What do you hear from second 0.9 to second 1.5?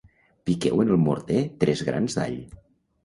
el morter